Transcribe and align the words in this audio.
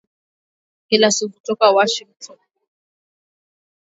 Kila 0.89 1.11
siku 1.11 1.31
kutoka 1.39 1.71
Washington 1.75 2.37